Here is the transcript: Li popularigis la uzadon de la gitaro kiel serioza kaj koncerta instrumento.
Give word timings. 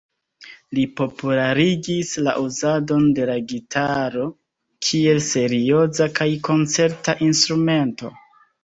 Li 0.77 0.85
popularigis 1.01 2.13
la 2.29 2.33
uzadon 2.45 3.07
de 3.19 3.29
la 3.33 3.37
gitaro 3.53 4.27
kiel 4.89 5.23
serioza 5.31 6.13
kaj 6.19 6.31
koncerta 6.51 7.21
instrumento. 7.33 8.17